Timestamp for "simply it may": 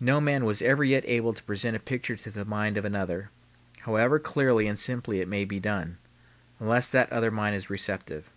4.76-5.44